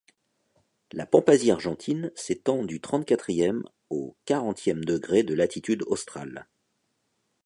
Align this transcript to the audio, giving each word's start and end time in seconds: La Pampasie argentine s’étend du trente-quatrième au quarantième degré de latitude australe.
La 0.93 1.05
Pampasie 1.05 1.51
argentine 1.51 2.11
s’étend 2.15 2.63
du 2.65 2.81
trente-quatrième 2.81 3.61
au 3.91 4.17
quarantième 4.25 4.83
degré 4.83 5.21
de 5.21 5.35
latitude 5.35 5.83
australe. 5.85 6.47